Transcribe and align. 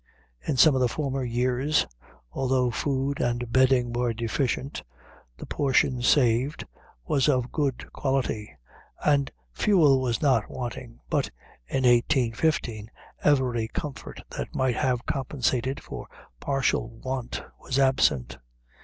In 0.41 0.57
some 0.57 0.73
of 0.73 0.81
the 0.81 0.87
former 0.87 1.23
years, 1.23 1.85
although 2.31 2.71
food 2.71 3.19
and 3.21 3.51
bedding 3.51 3.93
were 3.93 4.13
deficient, 4.15 4.81
the 5.37 5.45
portion 5.45 6.01
saved 6.01 6.65
was 7.05 7.29
of 7.29 7.51
good 7.51 7.93
quality, 7.93 8.51
and 9.05 9.31
fuel 9.51 10.01
was 10.01 10.19
not 10.19 10.49
wanting: 10.49 11.01
but 11.07 11.27
in 11.67 11.83
1815 11.83 12.89
every 13.23 13.67
comfort 13.67 14.19
that 14.31 14.55
might 14.55 14.75
have 14.75 15.05
compensated 15.05 15.83
for 15.83 16.07
partial 16.39 16.89
want 16.89 17.43
was 17.59 17.77
absent. 17.77 18.39